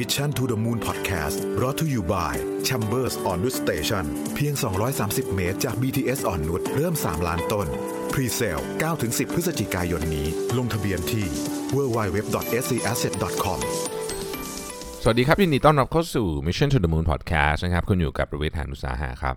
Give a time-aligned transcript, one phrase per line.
[0.00, 2.36] Mission to the Moon Podcast รอ t ธออยู่บ่าย
[2.68, 4.54] Chambers on Wood Station เพียง
[4.94, 7.66] 230 เมตรจาก BTS อ่อนนุชเริ่ม 3 ล้านต้น
[8.12, 8.62] Pre-sale
[8.96, 10.26] 9-10 พฤศจิกายนนี้
[10.58, 11.26] ลงทะเบียนที่
[11.74, 13.60] www.scasset.com
[15.02, 19.34] สวัสดีครับ ยินดีต้อนรับเข้าสู่ Mission to the Moon Podcast นะครับ คุณอยู่กับประวิทยานุสาหะครับ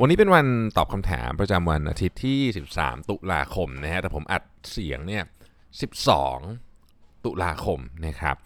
[0.00, 2.38] วันนี้เป็นวันตอบคำถามประจำวันอาทิตย์ที่
[2.74, 4.42] 13 ตุลาคมนะฮะแต่ผมอัด
[4.72, 5.24] เสียงเนี่ย
[6.08, 8.36] 12 ตุลาคมนะครับ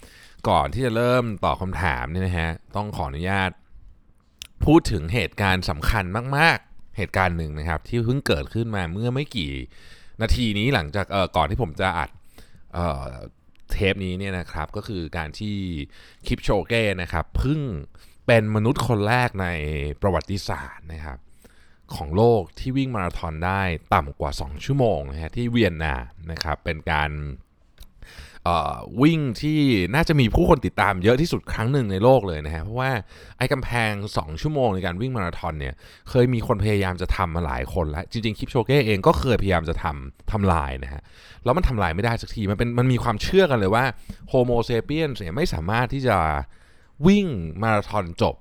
[0.48, 3.50] ก่อนที่จะเริ่มตอบคำถามเนี่ยนะฮะต้องขออนุญาต
[4.64, 6.04] พูดถึงเหตุการณ์สำคัญ
[6.36, 9.52] มาก ๆ เหตุการณ์หนึ่งนะครับ ที่เพิ่งเกิดขึ้นมาเมื่อไม่กี่
[10.22, 12.10] นาทีนี้หลังจากเออก่อนที่ผมจะอัด
[12.74, 13.06] เอ่อ
[13.72, 15.56] เทปนี้เนี่ยนะครับก็คือการที่
[16.26, 17.60] คลิปโชเก้นะครับเพิ่ง
[18.26, 19.46] เป็นมนุษย์คนแรกใน
[20.02, 21.18] ประวัติศาสตร์นะครับ
[21.94, 23.62] ของโลกที่วิ่งมาราธอนได้
[23.94, 25.96] ต่ำกว่า 2 ชั่วโมงนะฮะที่เวียนนา
[26.30, 27.10] นะครับเป็นการ
[29.02, 29.60] วิ่งที่
[29.94, 32.90] น่าจะมีผู้คนติดตามเยอะที่สุดครั้งหนึ่งในโลกเลยนะฮะ เพราะว่า
[33.38, 35.74] ไอ้กำแพง 2 ชั่วโมงในการวิ่งมาราธอนเนี่ย
[36.10, 41.02] เคยมีคนพยายามจะทำมาหลายคนแล้ว จริงๆคลิปโชเก้เองก็เคยพยายามจะทำทำลายนะฮะ
[41.44, 43.84] แล้วมันทำลายไม่ได้สักที มันเป็นมันมีความเชื่อกันเลยว่า
[44.28, 46.16] โฮโมเซเปียนเนี่ยไม่สามารถที่จะ
[47.06, 47.26] วิ่ง
[47.62, 48.36] มาราธอนจบ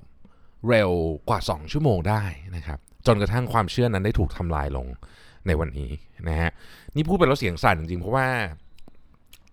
[0.70, 0.92] เร็ว
[1.30, 2.24] กว่า 2 ชั่วโมงได้
[2.56, 4.88] นะครับจนกระทั่งความเชื่อนั้นได้ถูกทำลายลง
[5.48, 5.92] ในวันนี้
[6.30, 6.52] นะฮะ
[6.96, 8.28] นี่พูดไปแล้วเสียงสั่นจริงๆเพราะว่า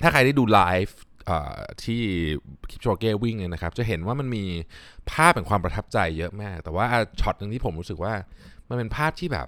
[0.02, 0.96] ถ้าใครได้ดูไลฟ์
[1.84, 2.02] ที่
[2.70, 4.44] คิปโชเก้วิ่งเนี่ยนะครับ จะเห็นว่ามันมี
[5.10, 6.84] ภาพแห่งความประทับใจเยอะมาก แต่ว่า
[7.20, 8.14] ช็อตหนึ่งที่ผมรู้สึกว่า
[8.68, 9.46] มันเป็นภาพที่แบบ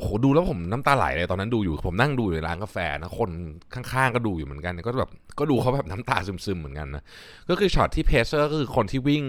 [0.00, 3.30] โหดูแล้วผมน้ำตาไหลเลยตอนนั้นดูอยู่ผมนั่งดูอยู่ในร้านกาแฟนะคน
[3.74, 7.02] ข้างๆก็ดูอยู่เหมือนกันก็แบบก็ดูเขาแบบน้ำตาซึมๆเหมือนกันนะ
[7.50, 9.24] ก็คือช็อตที่ pacer ก็คือคนที่วิ่ง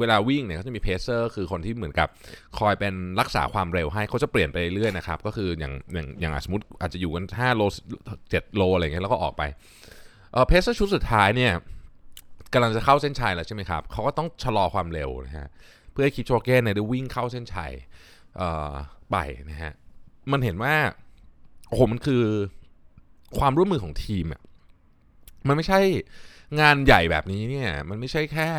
[0.00, 2.08] เวลาวิ่งเนี่ยเขาจะมี pacer คือคนที่เหมือนกับ
[2.58, 7.62] คอยเป็นรักษาความเร็วให้เขาจะเปลี่ยนไปเรื่อยๆนะครับก็คืออย่างอย่างอย่างสมมติอาจจะอยู่กัน5โล
[8.12, 9.42] 7โลอะไรเงี้ยแล้วก็ออกไป
[10.32, 11.52] เออ pacer ชุดสุดท้ายเนี่ย
[12.52, 15.48] กำลังจะเข้าเส้นชัยแล้วใช่ไหมครับเขาก็ต้องชะลอความเร็วนะฮะ
[15.92, 17.72] เพื่อให้คิปโชเก้เนี่ยได้วิ่งเข้าเส้นชัย
[19.10, 19.16] ไป
[19.50, 19.72] นะฮะ
[20.32, 20.74] มันเห็นว่า
[21.68, 22.22] โอ้โหมันคือ
[23.38, 24.42] ความร่วมมือของทีมอะ
[25.48, 25.80] มันไม่ใช่
[26.60, 28.50] งานใหญ่แบบนี้เนี่ย มันไม่ใช่แค่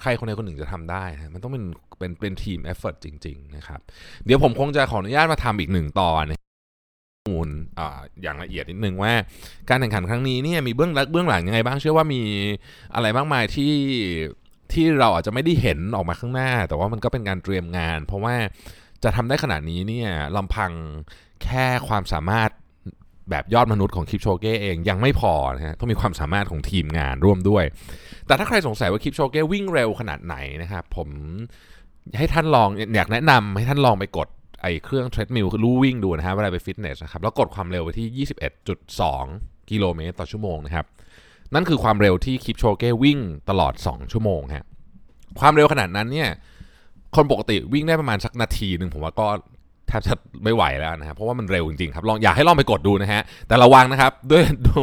[0.00, 1.64] ใครคนใดคนหนึ่งจะทำได้ฮะมันต้องเป็น
[1.98, 3.80] เป็นเป็นทีมเอฟเฟอร์จริง ๆ นะครับ
[4.24, 7.80] เดี๋ยวผมคงจะขออนุญาตมาทำอีกหนึ่งตอนข้อมูลอ
[8.22, 9.12] อย่างละเอียดนิดนึงว่า
[9.68, 12.22] การแข่งขันครั้งนี้เนี่ยมีเบื้องลังเบื้องหลังยังไงบ้างเชื่อว่ามี
[12.94, 13.74] อะไรมากมายที่
[14.72, 18.34] ที่เราอาจจะไม่ได้เห็นออกมาข้างหน้า แต่ว่ามันก็เป็นการเตรียมงาน เพราะว่า
[19.04, 20.72] จะทำได้ขนาดนี้เนี่ยลำพัง
[21.44, 22.50] แค่ความสามารถ
[23.30, 27.64] แบบยอดมนุษย์ของคลิปโชเก้เองยังไม่พอนะฮะต้องมีความสามารถของทีมงานร่วมด้วย
[28.26, 31.08] แต่ถ้าใครสงสัยว่าคลิปโชเก้วิ่งเร็วขนาดไหนนะครับผม
[32.18, 34.28] ให้ท่านลองอยากแนะนำให้ท่านลองไปกด
[34.62, 38.26] ไอ้เครื่องเทรดมิลคือลู่วิ่งดูนะฮะเวลาไปฟิตเนสนะครับแล้วกดความเร็วไปที่
[39.00, 40.86] 21.2 กิโลเมตรต่อชั่วโมงนะครับ
[41.54, 43.18] นั่นคือความเร็วที่คลิปโชเก้วิ่ง
[43.50, 44.66] ตลอด 2 ชั่วโมงฮะ
[45.40, 46.28] ความเร็วขนาดนั้นเนี่ย
[47.16, 49.26] คนปกติวิ่งได้ประมาณสักนาทีหนึ่งผมว่าก็
[49.88, 50.14] แทบจะ
[50.44, 54.74] ไม่ไหวแล้วนะครับเพราะว่ามันเร็วจริงๆครับลองอยากให้ลองไปกดดูนะฮะแต่ระวังนะครับด้วยดู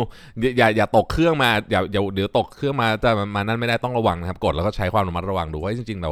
[0.57, 6.11] อย่าอย่าตกเครื่องมาอย่าอย่าเดี๋ยวตกเครื่องมาแต่มานั่นไม่ได้ต้องระวังนะครับกดแล้วก็ใช้ความระมัดระวังดูว่าจริง ๆ เรา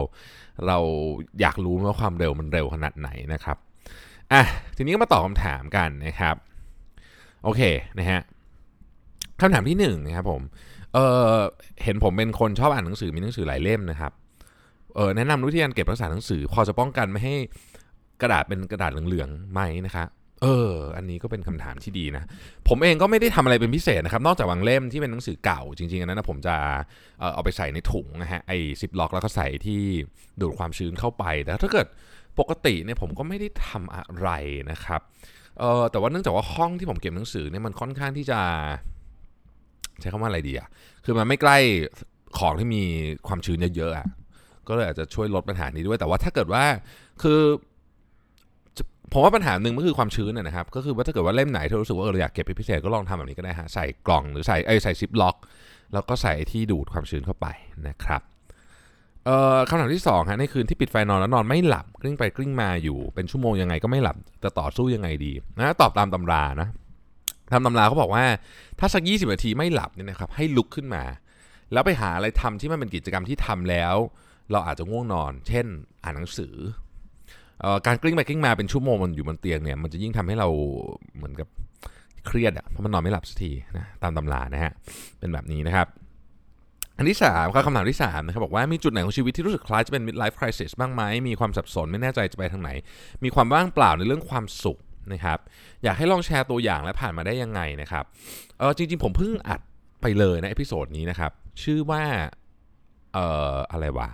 [0.68, 0.78] เรา
[1.42, 3.58] อยากรู้ว่าความเร็วมันเร็วขนาดไหนนะครับ
[4.34, 4.42] อะ
[4.76, 6.36] ทีนี้ก็มาตอบคาถามกันนะครับ
[7.44, 7.62] โอเค
[8.00, 8.22] นะฮะ
[9.40, 10.42] คำถามที่หนึ่งนะครับผม
[10.94, 10.98] เอ
[11.34, 11.40] อ
[11.84, 14.12] เห็นผมเป็นคนชอบอ่านหนังสือมีหนังสือหลายเล่มนะครับ
[14.98, 17.36] ออแนะนำวิธีการเก็บรักษาหนังสือ พอจะป้องกันไม่ให้
[18.22, 20.06] กระดาษเป็นกระดาษเหลืองๆไหมนะคะ
[20.42, 22.24] เออ อันนี้ก็เป็นคำถามที่ดีนะ
[22.68, 26.56] ผมเองก็ไม่ได้ทำอะไรเป็นพิเศษนะครับ นอกจากบางเล่มที่เป็นหนังสือเก่า จริงๆอันนั้นนะผมจะ
[27.20, 29.82] เออเอาไปใส่ในถุงนะฮะ ไอ้ซิปล็อกแล้วก็ใส่ที่
[30.40, 31.88] ดูดความชื้นเข้าไป แต่ถ้าเกิด
[32.40, 34.30] ปกติเนี่ยผมก็ไม่ได้ทำอะไร
[34.72, 35.02] นะครับ
[35.60, 38.40] เออแต่ว่าเนื่องจากว่าห้องที่ผมเก็บหนังสือเนี่ยมันค่อนข้างที่จะ
[40.00, 40.68] ใช้คำว่าอะไรดีอะ
[41.06, 41.58] คือมันไม่ใกล้
[42.40, 42.84] ของที่มี
[43.28, 44.08] ความชื้นเยอะๆอะ
[44.70, 46.64] ก็เลยอาจจะช่วยลดปัญหานี้ด้วย แต่ว่าถ้าเกิดว่า
[47.24, 47.42] คือ
[49.14, 55.36] ผมว่าปัญหาหนึ่งก็คือความชื้นนะครับ ก็คือว่าถ้าเกิดว่าเล่มไหนที่รู้สึกว่าเราอยากเก็บเป็นพิเศษก็ลองทำแบบนี้ก็ได้ฮะใส่กล่องหรือใส่ไอ้ใส่ซิปล็อก
[55.94, 57.48] แล้วก็ใส่ที่ดูดความชื้นเข้าไป
[57.88, 58.22] นะครับ
[59.26, 66.68] เอ่อคำถามที่2ฮะในคืนที่ปิดไฟนอนแล้วนอนไม่หลับกลิ้งไปกลิ้งมาอยู่เป็นชั่วโมงยังไงก็ไม่หลับจะต่อสู้ยังไงดีนะตอบตามตำรานะ
[67.52, 68.26] ทำตำราเขาบอกว่า
[68.80, 71.04] ถ้าสัก 20 นาทีไม่หลับเนี่ยนะครับให้ลุกขึ้นมา
[71.74, 73.96] แล้วไปหาอะไรทำที่มันเป็นกิจกรรมที่ทำแล้ว
[74.52, 75.66] เราอาจจะง่วงนอน เช่น
[76.04, 76.56] อ่านหนังสือ
[77.86, 80.48] การกลิ้งไปกลิ้งมาเป็นชั่วโมงมันอยู่บนเตียงเนี่ยมันจะยิ่งทำให้เรา
[81.16, 81.48] เหมือนกับ
[82.26, 84.74] เครียดอะเพราะมันนอนไม่หลับสักทีนะตามตำรานะฮะ
[85.20, 85.88] เป็นแบบนี้นะครับ
[86.98, 92.70] อันที่3ครับคำถามที่3นะครับบอกว่ามีจุดไหนของชีวิตที่รู้สึกคล้ายจะเป็น midlife crisis บ้างไหมมีความสับสนไม่แน่ใจจะไปทางไหน
[93.24, 94.80] มีความว่างเปล่าในเรื่องความสุข
[95.14, 95.40] นะครับ
[95.84, 98.04] อยากให้ลองแชร์ตัวอย่างและผ่านมาได้ยังไงนะครับ
[98.60, 99.62] เออจริง ๆ ผมเพิ่งอัด
[100.02, 101.32] ไปเลยนะ episode นี้นะครับ
[101.64, 102.04] ชื่อว่า
[103.14, 104.10] เอ่ออะไรวะ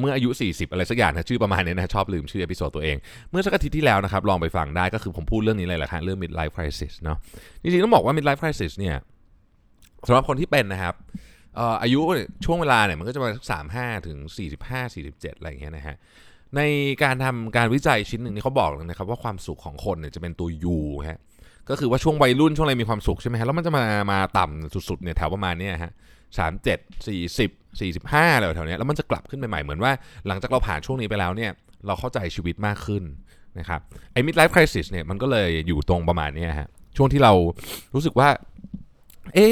[0.00, 2.96] เมื่ออายุ 40 อะไรสักอย่างนะชื่อประมาณนี้นะชอบลืมชื่อ episode ตัวเอง
[3.30, 7.18] เมื่อสักอาทิตย์ที่แล้วนะครับ ลองไปฟังได้ก็คือผมพูดเรื่องนี้เลยแหละครับเรื่อง midlife crisis เนาะ
[7.62, 8.96] จริงๆต้องบอกว่า midlife crisis เนี่ย
[10.06, 10.94] สำหรับคนที่เป็นนะครับ
[11.82, 12.00] อายุ
[12.44, 15.96] ช่วงเวลาเนี่ยมันก็จะมาสักสามห้าถึงสี่สิบห้าสี่สิบเจ็ดอะไรอย่างเงี้ยนะฮะ
[16.56, 16.60] ใน
[17.02, 20.78] การทำการวิจัยชิ้นหนึ่งนี่เขาบอกเลยนะครับว่าความสุขของคนเนี่ยจะเป็นตัว U
[21.08, 21.20] ฮะ
[21.70, 25.92] ก็คือว่าช่วงวัยรุ่นช่วงอะไรมีความสุขใช่ไหมฮะแล้วมันจะมามาต่ำสุดๆเนี่ยแถวประมาณเนี้ยฮะ
[26.38, 27.50] สามเจ็ดสี่สิบ
[27.80, 29.92] สี่สิบห้าอะไรแถวเนี้ยแล้วมันจะกลับขึ้นไปใหม่เหมือนว่า
[30.26, 31.50] หลังจากเราผ่านช่วงนี้ไปแล้วเนี่ย
[31.86, 33.02] เราเข้าใจชีวิตมากขึ้น
[33.58, 33.80] นะครับ
[34.12, 37.32] ไอ้ midlife crisis เนี่ยมันก็เลยอยู่ตรงประมาณเนี้ยฮะช่วงที่เรา
[37.94, 38.28] รู้สึกว่า
[39.34, 39.48] เอ๊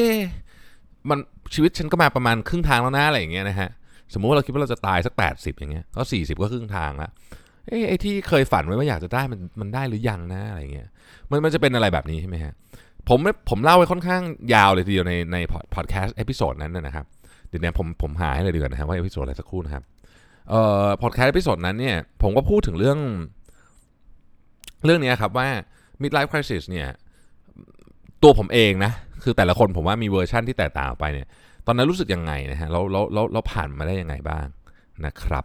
[1.11, 1.19] มัน
[1.55, 3.69] ชีวิตฉันก็มาประมาณครึ่งทางแล้วนะอะไรอย่างเงี้ยนะฮะ
[4.13, 7.11] สมมุติว่าเราคิดว่าเราจะตายสัก 80 อย่างเงี้ยก็ 40 ก็ครึ่งทางแล้ว
[7.67, 10.89] เอ๊ไอ้ที่เคยฝันไว้ว่าอยากจะได้มันมันได้หรือยังนะอะไรเงี้ย
[11.31, 12.53] มันมันจะเป็นอะไรแบบนี้ใช่ไหมฮะ
[13.09, 13.19] ผม
[13.51, 14.23] ผมเล่าไว้ค่อนข้าง
[14.55, 15.37] ยาวเลยทีเดียวในใน
[15.75, 17.07] พอดแคสต์ episode นั้นนะครับ
[17.49, 19.85] เดี๋ยวนี้ผมผมหาให้เลยดีกว่านะครับว่า episode อะไรสักครู่นะครับ
[20.51, 22.99] เอ่อพอดแคสต์ episode นั้นเนี่ยผมก็พูดถึงเรื่อง
[24.85, 25.49] เรื่องนี้ครับว่า
[26.03, 26.89] midlife crisis เนี่ย
[28.23, 31.29] ตัวผมเองนะ คือแต่ละคนผมว่ามีเวอร์ชั่นที่แตกต่างออกไปเนี่ย
[31.67, 34.47] ตอนนั้นรู้สึกยังไงนะฮะเราเราเราเราผ่านมาได้ยังไงบ้าง
[35.07, 35.45] นะครับ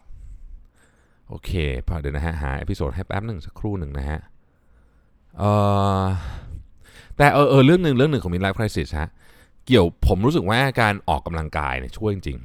[1.30, 1.52] โอเค
[1.88, 4.20] พอเดี๋ยวนะฮะหา episode ให้แป๊บหนึ่งสักครู่หนึ่งนะฮะ
[5.38, 5.52] เอ่
[6.02, 6.04] อ
[7.18, 9.10] แต่เออเออเรื่องหนึ่งเรื่องหนึ่งของ midlife crisis ฮะ
[9.68, 12.38] เกี่ยวผมรู้สึกว่าการออกกำลังกายเนี่ยช่วยจริง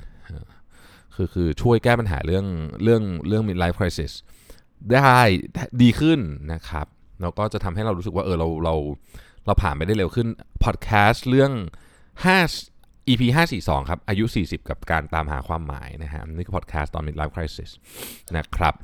[0.55, 2.47] ๆคือคือช่วยแก้ปัญหาเรื่อง
[2.83, 4.13] เรื่องเรื่อง midlife crisis
[4.93, 5.19] ได้
[5.83, 6.21] ดีขึ้น
[6.53, 6.87] นะครับ
[7.23, 8.75] แล้วก็จะทำให้เรารู้สึกว่าเออเราเรา
[9.47, 10.29] เราผ่านไปได้เร็วขึ้น
[10.65, 11.53] พอดแคสต์เรื่อง
[12.33, 13.23] 5 EP
[13.59, 17.71] 542 ครับ อายุ 40 กับการตามหาความหมายนะฮะนี่คือพอดแคสต์ตอน midlife crisis
[18.37, 18.75] นะครับ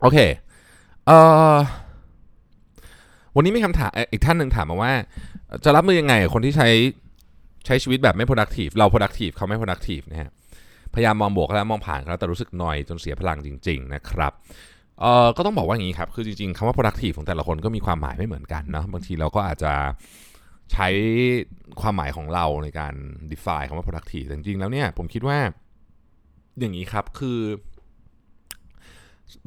[0.00, 0.18] โอเค
[1.06, 1.18] เอ่
[1.54, 1.56] อ
[3.36, 4.92] วันนี้มีคำถามอีกท่านหนึ่งถามมาว่า
[5.64, 6.68] จะรับมือยังไงกับคนที่ใช้
[7.66, 10.30] ใช้ชีวิตแบบไม่ productive เรา productive เขาไม่ productive นะฮะ
[10.94, 14.32] พยายามมองบวกแล้วมองผ่านแล้วแต่รู้สึกหน่อยจนเสียพลังจริง ๆ นะครับ
[15.00, 19.72] เอ่อก็ต้องบอกว่าอย่างนี้ครับ คือจริงๆคำว่า productive ของแต่ละคนก็มีความหมายไม่เหมือนกันเนาะบางทีเราก็อาจจะ
[20.72, 20.88] ใช้
[21.80, 22.94] ความหมายของเราในการ
[23.32, 25.38] define คำว่า productive แต่จริงๆแล้วเนี่ยผมคิดว่า
[26.60, 27.38] อย่างนี้ครับคือ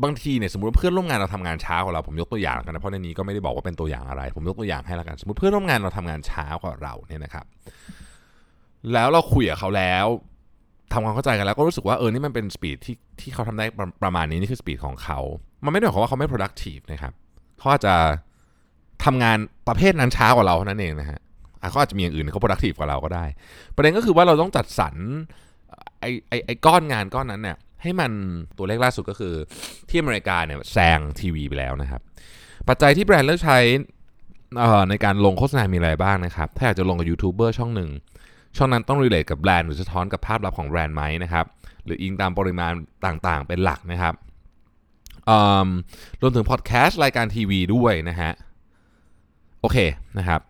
[0.04, 7.46] บางทีเนี่ยสมมติเพื่อนร่วมงานเราทำงานช้ากว่าเราผมยกตัวอย่างกันนะเพราะในนี้ก็ไม่ได้บอกว่าเป็นตัวอย่างอะไร ผมยกตัวอย่างให้ละกันสมมติเพื่อนร่วมงานเราทำงานช้ากว่าเราเนี่ยนะครับ
[8.94, 10.06] แล้วเราคุยกับเขาแล้ว
[10.94, 13.66] ทำความเข้าใจกันแล้วก็รู้สึกว่าเออนี่มันเป็น speed ที่ที่เขาทำได้
[14.04, 15.20] ประมาณนี้นี่คือ speed ของเขา
[15.66, 17.14] มันไม่ได้หมายความว่าเขาไม่ productive นะครับ
[17.60, 17.96] เขาอาจจะ
[19.06, 19.38] ทำงาน
[19.68, 21.20] ประเภทนั้นช้ากว่าเราเท่านั้นเองนะฮะ
[21.72, 23.26] เขาอาจจะมีอย่างอื่นเขา productive กว่าเราก็ได้
[23.76, 24.96] ประเด็นก็คือว่าเราต้องจัดสรร
[26.00, 28.12] ไอ้ไอ้ไอ้ก้อนงานก้อนนั้นเนี่ยให้มัน
[28.58, 29.34] ตัวเลขล่าสุดก็คือ
[29.90, 32.02] ที่อเมริกาเนี่ยแซงทีวีไปแล้วนะครับ
[32.68, 33.60] ปัจจัยที่แบรนด์เลือกใช้
[34.90, 37.90] ในการลงโฆษณา มีอะไรบ้างนะครับ ถ้าอยากจะลงกับยูทูบเบอร์ช่องหนึ่ง
[38.58, 41.46] ช่องนั้นต้อง relate กับแบรนด์หรือสะท้อนกับภาพลักษณ์ของแบรนด์ไหมนะครับ
[41.86, 42.72] หรืออิงตามปริมาณ
[43.06, 44.14] ต่างๆ เป็นหลักนะครับ
[46.22, 48.32] รวมถึงพอดแคสต์รายการทีวีด้วยนะฮะ
[49.62, 49.78] โอเค
[50.18, 50.42] นะครับ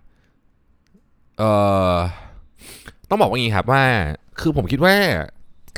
[3.09, 3.83] ต้องบอกว่าอย่างนี้ครับว่า
[4.39, 4.95] คือผมคิดว่า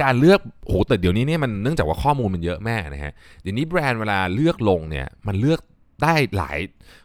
[0.01, 5.59] การเลือกโหแต่เดี๋ยวนี้เนี่ยมันเนื่องจากว่าข้อมูลมันเยอะแม่นะฮะเดี๋ยวนี้แบรนด์เวลาเลือกลงเนี่ยมันเลือก
[6.03, 6.57] ได้หลาย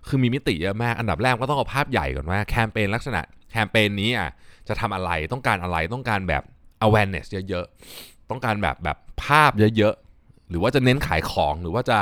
[0.09, 4.31] คือมีมิติเยอะมากอันดับแรกก็ต้องเอาภาพใหญ่ก่อนว่าแคมเปญลักษณะแคมเปญนี้อะ
[4.69, 6.43] จะทำอะไรต้องการอะไรต้องการแบบ
[6.87, 11.99] awareness เยอะๆต้องการแบบแบบภาพเยอะๆหรือว่าจะเน้นขายของหรือว่าจะ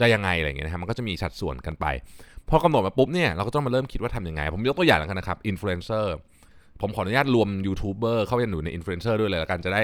[0.00, 1.86] จะยังไงอะไรอย่างเงี้ยนะฮะมันก็จะมีสัดส่วนกันไป
[2.48, 6.14] พอกำหนดมาปุ๊บเนี่ยเราก็ต้องมาเริ่มคิดว่าทำยังไง ผมยกตัวอย่างแล้วกันนะครับอินฟลูเอนเซอร์
[6.80, 9.82] ผมขออนุญาตรวมยูทูบเบอร์เข้าไปอยู่ในอินฟลูเอนเซอร์ด้วยเลยแล้วกันจะได้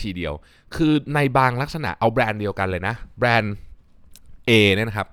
[0.00, 0.32] ทีเดียว
[0.76, 3.54] คือในบางลักษณะเอาแบรนด์เดียวกันเลยนะ แบรนด์
[4.48, 5.08] A เนี่ยนะครับ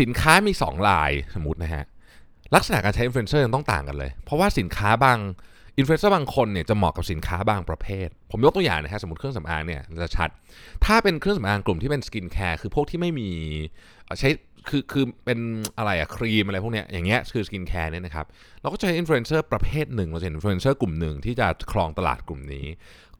[0.00, 1.84] สินค้ามี 2 ลายสมมตินะฮะ
[2.54, 5.18] ลักษณะการใช้อินฟลูเอนเซอร์ยังต้องต่างกันเลย เพราะว่าสินค้าบาง
[5.78, 10.28] อินฟลูเอนเซอร์บางคนเนี่ยจะเหมาะกับสินค้าบางประเภท ผมยกตัวอย่างนะฮะสมมติเครื่องสำอางเนี่ยจะชัด
[10.84, 13.28] ถ้าเป็นเครื่องสำอางกลุ่มที่เป็นสกินแคร์คือพวกที่ไม่มี
[14.20, 14.28] ใช้
[14.68, 15.38] คือคือเป็น
[15.78, 18.26] อะไรอะครีมอะไรพวกเนี้ยอย่างเงี้ยคือสกินแคร์เนี่ยนะครับ
[18.60, 22.66] เราก็จะใช้อินฟลูเอนเซอร์ประเภทหนึ่งเราจะเห็นอินฟลูเอนเซอร์กลุ่มหนึ่งที่จะครองตลาดกลุ่มนี้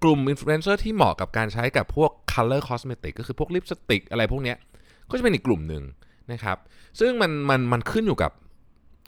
[0.02, 4.56] กลุ่มอินฟลูเอนเซอร์ที่เหมาะกับการใช้กับพวก color cosmetic ก็คือพวกลิปสติกอะไรพวกเนี้ย
[5.10, 5.82] ก็จะเป็นอีกกลุ่มหนึ่ง
[6.32, 6.56] นะครับ
[7.00, 8.32] ซึ่งมันมันมันขึ้นอยู่กับ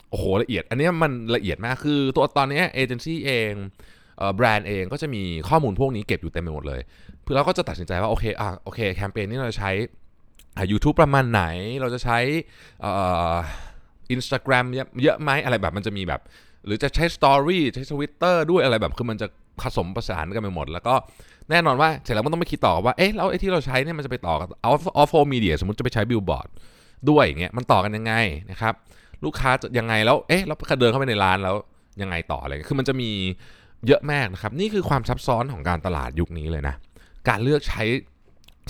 [0.09, 3.51] โอ้โหละเอียด อันนี้มันละเอียดมากคือตัวตอนนี้เอเจนซี่เอง
[4.35, 6.81] แบรนด์เองก็จะมีข้อมูลพวกนี้เก็บอยู่เต็มไปหมดเลย
[7.21, 9.71] เพื่อเราก็จะตัดสินใจว่าโอเคอะโอเคแคมเปญนี้เราใช้
[10.71, 11.43] ยูทูบประมาณไหน
[11.81, 12.19] เราจะใช้
[14.11, 14.65] อินสตาแกรม
[15.03, 16.21] เยอะไหมอะไรแบบมันจะมีแบบ
[16.65, 19.27] หรือจะใช้ story ใช้ทวิตเตอร์ด้วยอะไรแบบคือมันจะ
[19.61, 20.95] ผสมประสานกันไปหมด แล้วก็
[21.49, 24.67] แน่นอนว่าเสร็จแล้วมันต้องไปคิดต่อว่าเอ๊ะแล้วไอ้ที่เราใช้เนี่ยมันจะไปต่อกับอ
[25.01, 26.47] อฟโฟมีเดียสมมติจะไปใช้บิลบอร์ด
[27.09, 28.13] ด้วยอย่างเงี้ยมันต่อกันยังไง
[28.51, 28.73] นะครับ
[29.25, 31.55] ลูกค้าจะยังไงแล้วเอ๊ะแล้วเดินเข้าไปในร้านแล้ว
[32.01, 33.09] ยังไงต่ออะไรคือมันจะมี
[33.87, 36.75] เยอะมากนะครับ นี่คือความซับซ้อนของการตลาดยุคนี้เลยนะ
[37.29, 37.83] การเลือกใช้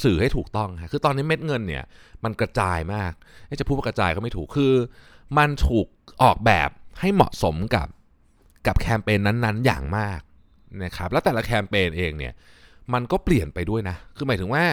[0.03, 1.83] สื่อให้ถูกต้องคือตอนนี้เม็ดเงินเนี่ย
[2.23, 3.11] มันกระจายมาก
[3.59, 4.73] จะพูดว่ากระจายก็ไม่ถูกคือ
[5.37, 5.87] มันถูก
[6.23, 6.69] ออกแบบ
[6.99, 7.87] ให้เหมาะสมกับ
[8.67, 10.19] กับแคมเปญนั้นๆ อย่างมาก
[10.83, 12.33] นะครับแล้วแต่ละแคมเปญเองเนี่ย
[12.93, 14.63] มันก็เปลี่ยนไปด้วยนะ คือหมายถึงว่า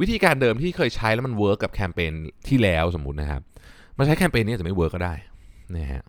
[0.00, 2.12] วิธีการเดิมที่เคยใช้แล้วมัน work กับแคมเปญ
[2.48, 3.42] ที่แล้วสมมุตินะครับ
[3.98, 5.14] มาใช้แคมเปญนี้จะไม่ work ก็ได้
[5.76, 6.02] นะฮะ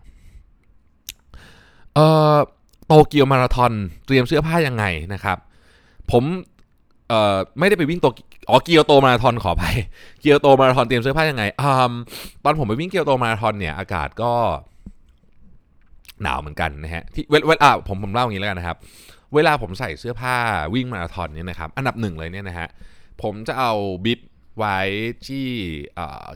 [1.94, 2.36] เอ่อ
[2.86, 3.72] โตเกียวมาราธอน
[4.06, 4.84] เตรียมเสื้อผ้ายังไง
[5.14, 5.38] นะครับ
[6.10, 6.24] ผม
[7.08, 8.06] เอ่อไม่ได้ไปวิ่งโต
[8.50, 9.64] อ๋อเกียวโตมาราธอนขอไป
[10.20, 11.92] เกียวโตมาราธอนเตรียมเสื้อผ้ายังไงอ่า
[12.44, 14.32] ตอนผมไปวิ่งเกียวโตมาราธอนเนี่ยอากาศก็
[16.22, 18.76] หนาวเหมือนกันนะฮะที่เวลาผมผมเล่าอย่างนี้แล้วกันนะครับ
[19.34, 20.36] เวลาผมใส่เสื้อผ้า
[20.74, 22.68] วิ่งมาราธอนเนี่ยนะครับอันดับหนึ่งเลยเนี่ยนะฮะ
[23.22, 23.72] ผมจะเอา
[24.04, 24.20] บิบ
[24.58, 24.78] ไว้
[25.26, 25.46] ที่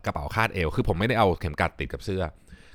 [0.04, 2.22] กระเป๋าคาดเอว คือผมไม่ได้เอาเข็มกัดติดกับเสื้อ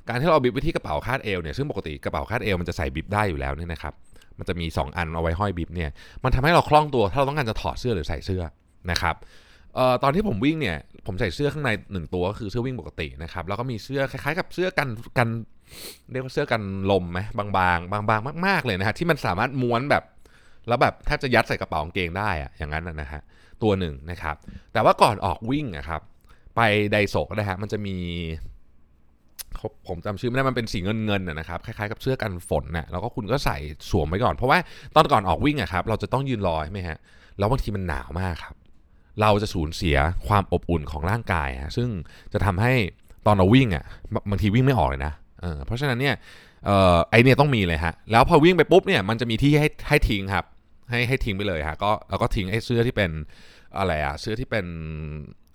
[0.08, 3.94] การที่เราบิบไว้ที่กระเป๋าคาดเอวเนี่ยซึ่งปกติกระเป๋าคาดเอวมันจะใส่บิบได้อยู่แล้วเนี่ยนะครับ
[4.38, 5.90] มันจะมี 2 อันเอาไว้ห้อยบิบเนี่ย
[6.24, 8.42] มันทำให้เราคล่องตัวถ้าเราต้องการจะถอดเสื้อหรือใส่เสื้อ
[8.90, 9.16] นะครับ
[9.78, 10.76] ออตอนที่ผมวิ่งเนี่ย
[11.06, 15.28] ผมใส่เสื้อข้างในหนึ่งตัวก็คือเสื้อวิ่งปกตินะครับแล้วก็มีเสื้อคล้ายๆ กับเสื้อกันกัน
[16.12, 20.04] เรียกว่าเสื้อกันลมไหมบางๆบางๆ มากๆเลยนะฮะที่มันสามารถม้วนแบบ
[20.68, 23.22] แล้วแบบแทบจะยัดใส่กระเป๋ากางเกงได้อะอย่างนั้นนะฮะ
[23.62, 24.36] ตัวหนึ่งนะครับ
[24.72, 26.00] แต่ว่าก่อนออกวิ่งนะครับ
[26.56, 26.60] ไป
[26.92, 27.96] ไดโซกนะฮะมันจะมี
[29.88, 33.56] ผมจำชื่อไม่ได้มันเป็นสีเงินเงินนะครับคล้ายๆกับเสื้อกันฝนนะแล้วก็คุณก็ใส่
[33.90, 34.58] สวมไว้ก่อน เพราะว่า
[34.94, 36.98] ตอนก่อนออกวิ่งอะครับเราจะต้องยืนรอใช่ไหมฮะ
[37.38, 38.54] แล้วบางทีมันหนาวมากครับ
[39.20, 39.96] เราจะสูญเสีย
[40.28, 41.88] ความอบอุ่นของร่างกายฮะซึ่ง
[42.32, 42.72] จะทำให้
[43.26, 43.84] ตอนเราวิ่งอะ
[44.30, 46.14] บางทีวิ่งไม่ออกเลยนะเเพราะฉะนั้นเนี่ย
[46.68, 50.44] ออไอเนี่ยต้องมีเลยฮะแล้วพอวิ่งไปปุ๊บเนี่ยมันจะมีที่ให้ให้ทิ้งครับ
[50.90, 53.10] ให้ให้ทิ้งไปเลยฮะก็แล้วก็ทิ้งไอ้เสื้อที่เป็น
[53.78, 54.66] อะไรอะเสื้อที่เป็น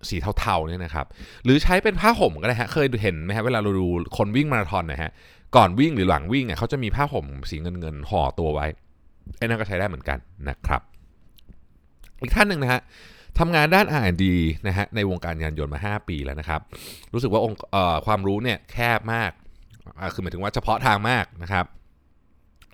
[0.10, 1.06] สีเทาๆเนี่ยนะครับ
[1.46, 5.12] หรือใช้เป็นผ้าห่มก็ได้ฮะ เคยเห็นไหมฮะเวลาเราดูคนวิ่งมาราธอนนะฮะ
[5.56, 8.66] ก่อนวิ่งหรือหลังวิ่งอะเขาจะมีผ้าห่มสีเงินเงินห่อตัวไว้
[9.38, 10.18] ไอ้นั่นก็ใช้ได้เหมือนกัน
[10.50, 10.82] นะครับ
[12.22, 12.82] อีกท่านหนึ่งนะฮะ
[13.40, 14.26] ทำงานด้าน R&D
[14.68, 16.62] นะฮะในวงการยานยนต์มา 5 ปีแล้วนะครับ
[17.14, 17.58] รู้สึกว่าองค์
[18.06, 19.32] ความรู้เนี่ยแคบมาก
[20.14, 21.66] คือหมายถึงว่าเฉพาะทางมากนะครับ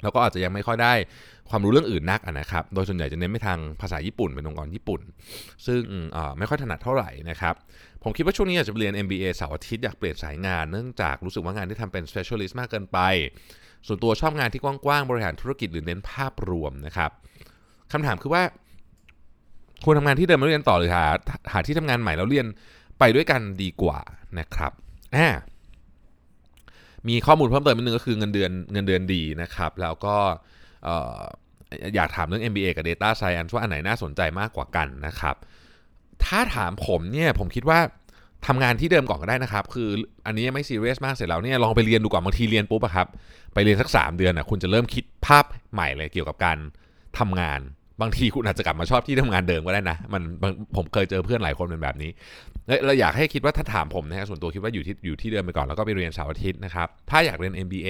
[0.03, 0.93] แล้วก็อาจจะยังไม่ค่อยได้
[1.49, 5.01] ความรู้เรื่องอื่นนักนะครับ โดยส่วนใหญ่จะเน้นไปทางภาษาญี่ปุ่นเป็นองค์กรญี่ปุ่น
[5.65, 5.81] ซึ่ง
[6.37, 7.55] ไม่ค่อยถนัดเท่าไหร่นะครับ
[8.03, 12.99] ผมคิดว่าช่วงนี้อาจจะเรียน MBA เสาร์อาทิตย์อยากเปลี่ยนสายงาน เนื่องจากรู้สึกว่างานที่ทำเป็น specialist มากเกินไป
[13.87, 17.11] ส่วนตัวชอบงานที่กว้างๆ บริหารธุรกิจหรือเน้นภาพรวมนะครับ
[17.91, 18.43] คำถามคือว่า
[19.83, 21.05] ควรทำงานที่เดิมแล้วเรียนต่อหรือหา
[21.51, 22.45] หาที่ทำงานใหม่แล้วเรียน
[22.99, 23.99] ไปด้วยกันดีกว่า
[24.39, 24.71] นะครับ
[25.15, 25.29] อ่า
[27.09, 30.15] มีข้อมูลเพิ่มเติมนิดนึงก็คือเงินเดือนเงินเดือนดีนะครับ แล้วก็
[31.95, 35.35] อยากถามเรื่อง MBA กับ Data Science ว่าอันไหนน่าสนใจมากกว่ากันนะครับ
[36.25, 37.79] ถ้าถามผมเนี่ยผมคิดว่า
[38.47, 39.89] ทำงานที่เดิมก่อนก็ได้นะครับ คือ
[40.25, 43.07] อันนี้ไม่ซีเรียสมากเสร็จแล้วเนี่ยลองไปเรียนดูก่อนบางทีเรียนปุ๊บอะครับ
[43.53, 46.57] ไปเรียนสัก 3 เดือนอะคุณจะเริ่มคิดภาพใหม่เลยเกี่ยวกับการ
[47.19, 47.59] ทำงาน
[48.01, 50.21] บางทีคุณอาจจะกลับมาชอบที่ทำงานเดิมก็ได้นะ มัน
[50.75, 52.11] ผมเคยเจอเพื่อนหลายคนเป็นแบบนี้
[52.85, 57.89] เราอยากให้คิดว่าถ้าถามผมนะฮะส่วนตัวคิดว่าอยู่ที่อยู่ที่เดิมไปก่อนแล้วก็ไปเรียนเสาร์อาทิตย์นะครับ ถ้าอยากเรียน MBA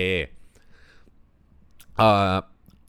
[1.98, 2.34] เอ่อ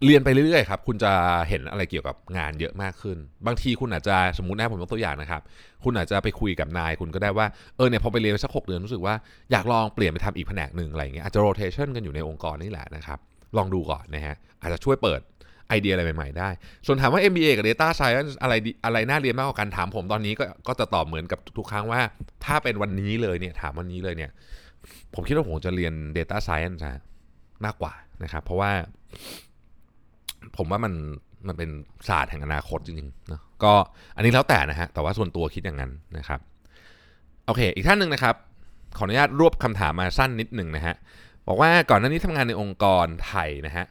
[0.04, 1.12] เรียนไปเรื่อยๆครับคุณจะ
[1.49, 3.16] เห็นอะไรเกี่ยวกับงานเยอะมากขึ้น
[3.47, 5.42] บางทีคุณอาจจะสมมตินะผมยกตัวอย่างนะครับ
[5.85, 9.14] คุณอาจจะไปคุยกับนายคุณก็ได้ว่าเออเนี่ยพอไปเรียนสักหกเดือนรู้สึกว่า
[9.52, 13.19] อยากลองเปลี่ยนไปทำอีกแผนกหนึ่งอะไรเงี้ยอาจจะโรเทชันกันอยู่ในองค์กรนี่แหละนะครับ
[13.57, 15.21] ลองดูก่อนนะฮะอาจจะช่วยเปิด
[15.69, 16.49] ไอเดียอะไรใหม่ๆได้
[16.87, 18.54] ส่วนถามว่า MBA กับ Data Science อะไร
[18.85, 22.00] อะไรน่าเรียนมากกว่ากันถามผมตอนนี้ก็ก็จะตอบเหมือนกับทุกครั้งว่า
[22.45, 24.30] ถ้าเป็นวันนี้เลยเนี่ยถามวันนี้เลยเนี่ย
[25.14, 26.78] ผมคิดว่าผมจะเรียน Data Science
[27.64, 27.92] มากกว่า
[28.23, 28.73] นะครับ เพราะว่า
[30.56, 30.92] ผมว่ามัน
[31.47, 31.70] มันเป็น
[32.09, 33.73] ศาสตร์แห่งอนาคตจริงๆนะก็
[34.16, 36.40] อันนี้แล้วแต่นะฮะแต่ว่าส่วนตัวคิดอย่างนั้นนะครับ
[37.47, 38.35] โอเค อีกท่านหนึ่งนะครับ
[38.97, 40.94] ขออนุญาตรวบคำถามมาสั้นนิดหนึ่งนะฮะ
[41.47, 43.85] บอกว่าก่อนหน้านี้ทำงานในองค์กรไทยนะฮะ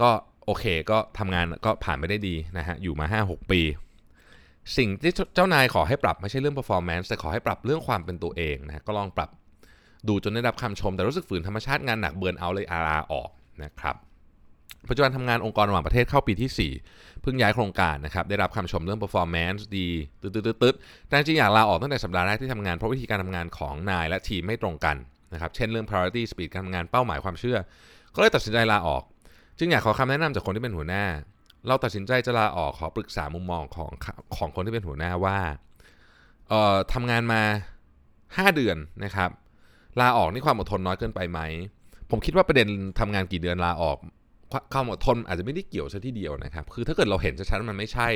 [0.00, 0.10] ก็
[0.46, 3.60] โอเคก็ทำงานก็ผ่านไปได้ดีนะฮะอยู่มา 5-6 ปี
[4.76, 9.30] สิ่งที่เจ้านายขอให้ปรับไม่ใช่เรื่อง performance แต่ขอให้ปรับเรื่องความเป็นตัวเองนะก็ลองปรับ
[10.08, 13.30] ดูจนได้รับคำชม แต่รู้สึกฝืนธรรมชาติงานหนักเบิร์นเอาเลยอาราออก
[13.62, 13.96] นะครับ
[14.88, 19.88] ปัจจุบันทำงานองค์กรระหว่างประเทศเข้าปีที่ 4 เพิ่งย้ายโครงการนะครับ ได้รับคำชมเรื่อง performance ดี
[20.20, 20.74] ตึ๊ดตึ๊ดตึ๊ด
[21.06, 24.96] แต่จริงอยากลาออกตั้งแต่สัปดาห์แรกที่ทำงาน เพราะวิธีการทำงานของนายและทีมไม่ตรงกัน
[25.32, 27.58] นะครับ เช่นเรื่อง priority speed การทำงานเป้าหมายความเชื่อ
[28.14, 29.02] ก็เลยตัดสินใจลาออก
[29.58, 31.04] จึงอยากขอคำแนะนำจากคนที่เป็นหัวหน้า
[31.66, 33.90] เราตัดสินใจจะลาออกขอปรึกษามุมมองของ
[34.36, 35.38] ของคนที่เป็นหัวหน้าว่า
[36.48, 37.42] เอ่อทำงานมา
[37.98, 39.30] 5 เดือนนะครับ
[40.00, 41.40] ลาออกนี่ความอดทนน้อยเกินไปไหม
[42.10, 42.68] ผมคิดว่าประเด็น
[42.98, 43.98] ทำงานกี่เดือนลาออก
[44.72, 48.08] ความอดทนอาจจะไม่ได้เกี่ยวซะที่เดียวนะครับ คือถ้าเกิดเราเห็นชัดๆมันไม่ใช่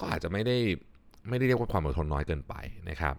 [0.00, 0.56] ก็อาจจะไม่ได้
[1.28, 2.54] ไม่ได้เรียกว่าความอดทนน้อยเกินไป
[2.90, 3.14] นะครับ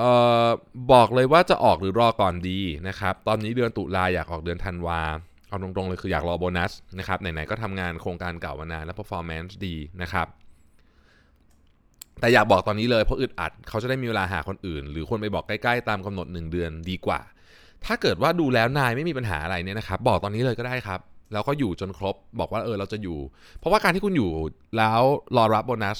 [0.00, 0.02] อ
[0.46, 0.48] อ
[0.92, 5.00] บอกเลยว่าจะออกหรือรอก่อนดีนะครับ ตอนนี้เดือนตุลาอยากออกเดือนธันวา
[5.48, 10.26] เอาตรงๆเลยคืออยากรอโบนัสนะครับ ไหนๆก็ทำงานโครงการเก่ามานานแล้ว performance ดีนะครับ
[12.20, 17.20] แต่อยากบอกตอนนี้เลยเพราะอึดอัด เขาจะได้มีเวลาหาคนอื่น หรือคนไปบอกใกล้ๆ ตามกำหนด 1 เดือนดีกว่า
[17.86, 21.00] ถ้าเกิดว่าดูแล้วนายไม่มีปัญหาอะไรเนี่ยนะครับบอกตอนนี้เลยก็ได้ครับ
[21.32, 23.18] แล้วก็อยู่จนครบบอกว่าเออเราจะอยู่
[23.58, 24.30] เพราะว่าการที่คุณอยู่
[24.76, 25.00] แล้ว
[25.36, 25.98] รอรับโบนัส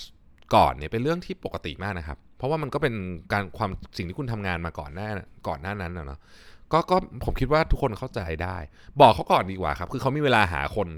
[0.54, 2.94] ก่อนเนี่ยเป็นเรื่องที่ปกติมากนะครับ เพราะว่ามันก็เป็น
[3.32, 5.08] การความสิ่งที่คุณทำงานมาก่อนหน้า
[5.48, 6.20] ก่อนหน้านั้นนะเนาะ
[6.72, 8.56] ก็ก็ผมคิดว่าทุกคนเข้าใจได้
[9.00, 10.88] บอกเขาก่อนดีกว่าครับ คือเขามีเวลาหาคน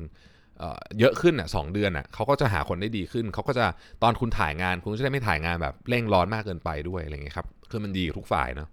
[0.58, 3.66] เเยอะขึ้นอะสเดือนอะเขาก็จะหาคนได้ดีขึ้น เขาก็จะ
[4.02, 8.68] ตอนคุณถ่ายงานคุณจะได้ไม่ถ่ายงานแบบเร่งร้อนมากเกินไปด้วยอะไรเงี้ยครับคือมันดีทุกฝ่ายเนาะ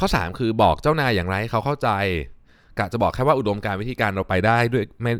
[0.00, 1.88] ข้อ 3 คือบอกเจ้านายอย่างไรเขาเข้าใจ
[2.78, 5.12] กะจะบอกแค่ว่าอุดมการวิธีการเราไปได้ด้วยไม่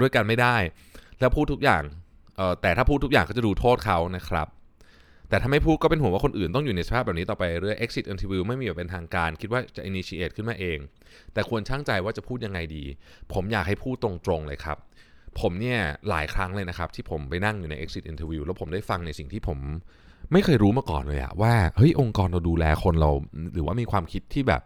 [0.00, 0.56] ด้วยกันไม่ได้
[1.20, 1.82] แล้วพูดทุกอย่าง
[2.62, 4.48] แต่ถ้าพูดทุกอย่างก็จะดูโทษเขานะครับ
[5.28, 10.78] แต่ถ้าไม่พูดก็เป็นห่วงว่าคนอื่นต้องอยู่ในสภาพแบบนี้ต่อไปเรื่อย exit interview ไม่มีแบบเป็นทางการ คิดว่าจะ initiate ขึ้นมาเอง
[11.32, 12.84] แต่ควรช่างใจว่าจะพูดยังไงดี
[13.32, 14.78] ผมอยากให้พูดตรงๆเลยครับ
[15.40, 15.80] ผมเนี่ย
[16.10, 19.58] หลายครั้งเลยนะครับ ที่ผมไปนั่งอยู่ใน exit interview แล้วผมได้ฟังในสิ่งที่ผม
[20.32, 23.10] ไม่เคยรู้มาก่อนเลยอะว่าเฮ้ยองค์กรเราดูแลคนเรา
[23.54, 24.60] หรือว่ามีความคิดที่แบบ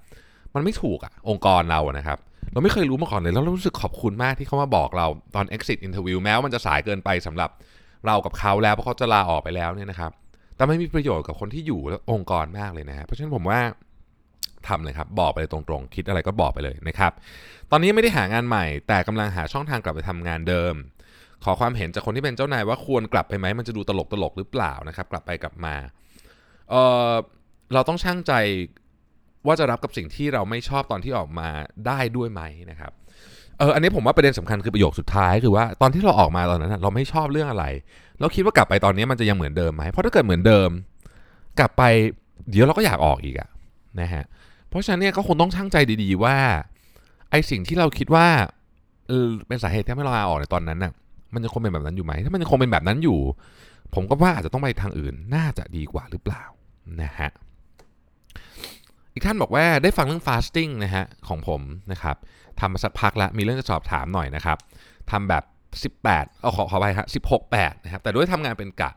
[0.54, 2.18] มันไม่ถูกอะองค์กรเรานะครับ
[2.52, 7.50] เราไม่เคยรู้มาก่อนเลย แล้วรู้สึกขอบคุณมากที่เขามาบอกเราตอน exit interview แม้ว่ามันจะสายเกินไปสำหรับ
[8.06, 10.12] เรากับเขาแล้วเพราะเขาจะลาออกไปแล้วเนี่ยนะครับ
[10.56, 13.60] แต่ไม่มีประโยชน์กับคนที่อยู่และองค์กรมากเลยนะฮะเพราะฉะนั้นผมว่า
[14.68, 17.12] ทำเลยครับบอกไปเลยตรงๆ คิดอะไรก็บอกไปเลยนะครับ
[17.70, 20.74] ตอนนี้ไม่ได้หางานใหม่ แต่กำลังหาช่องทางกลับไปทำงานเดิม
[21.44, 25.74] ขอความเห็นจากคนที่เป็นเจ้านายว่าควรกลับไปไหมมันจะดูตลกตลกหรือเปล่านะครับ กลับไปกลับมา
[26.70, 26.74] เอ
[27.10, 27.12] อ
[27.74, 28.32] เราต้องช่างใจ
[29.46, 31.48] ว่าจะรับกับสิ่งที่เราไม่ชอบตอนที่ออกมา
[31.86, 32.92] ได้ด้วยไหมนะครับ
[33.58, 37.64] เอออันนี้ผมว่าประเด็นสำคัญคือประโยคสุดท้ายคือว่าตอนที่เราออกมาตอนนั้นเราไม่ชอบเรื่องอะไร
[38.20, 40.68] เราคิดว่ากลับไปตอนนี้มันจะยังเหมือนเดิมไหมเพราะถ้าเกิดเหมือนเดิม
[41.58, 41.82] กลับไป
[42.50, 43.48] เดี๋ยวเราก็อยากออกอีกอะ
[44.00, 44.24] นะฮะ
[44.68, 46.36] เพราะฉะนั้นเนี่ยก็คงต้องช่างใจดีๆว่า
[47.30, 48.26] ไอสิ่งที่เราคิดว่า
[49.08, 50.92] เออเป็นสาเหตุที่ไม่เราลาออกในตอนนั้นน่ะ
[51.34, 53.18] มันจะคงเป็นแบบนั้นอยู่ไหม ถ้ามันยังคงเป็นแบบนั้นอยู่
[53.94, 56.42] ผมก็ว่าอาจจะต้องไปทางอื่นน่าจะดีกว่าหรือเปล่า
[57.02, 57.30] นะฮะ
[59.12, 61.60] อีกท่านบอกว่าได้ฟังเรื่อง fasting นะฮะของผม
[61.92, 62.16] นะครับ
[62.60, 64.58] ทำมาสักพักแล้วมีเรื่องจะสอบถามหน่อยนะครับ
[65.10, 65.44] ทำแบบ
[66.00, 68.90] 18เอาขอขอไปครับ16 8นะครับแต่ด้วยทำงานเป็นกะ